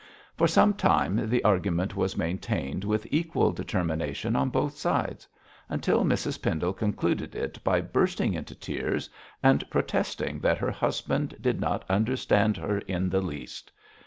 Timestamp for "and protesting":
9.43-10.39